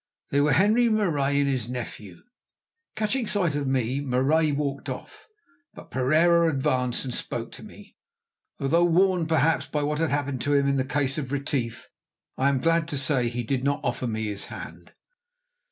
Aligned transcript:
They 0.31 0.41
were 0.41 0.53
Henri 0.53 0.89
Marais 0.89 1.39
and 1.41 1.47
his 1.47 1.69
nephew. 1.69 2.23
Catching 2.95 3.27
sight 3.27 3.53
of 3.53 3.67
me, 3.67 3.99
Marais 4.01 4.51
walked 4.51 4.89
off, 4.89 5.27
but 5.75 5.91
Pereira 5.91 6.49
advanced 6.49 7.05
and 7.05 7.13
spoke 7.13 7.51
to 7.51 7.63
me, 7.63 7.95
although, 8.59 8.83
warned 8.83 9.29
perhaps 9.29 9.67
by 9.67 9.83
what 9.83 9.99
had 9.99 10.09
happened 10.09 10.41
to 10.41 10.55
him 10.55 10.67
in 10.67 10.77
the 10.77 10.85
case 10.85 11.19
of 11.19 11.31
Retief, 11.31 11.87
I 12.35 12.49
am 12.49 12.61
glad 12.61 12.87
to 12.87 12.97
say 12.97 13.29
he 13.29 13.43
did 13.43 13.63
not 13.63 13.79
offer 13.83 14.07
me 14.07 14.25
his 14.25 14.45
hand. 14.45 14.93